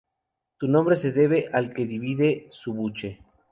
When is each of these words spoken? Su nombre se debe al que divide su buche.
Su 0.59 0.67
nombre 0.67 0.95
se 0.95 1.11
debe 1.11 1.47
al 1.53 1.75
que 1.75 1.85
divide 1.85 2.47
su 2.49 2.73
buche. 2.73 3.19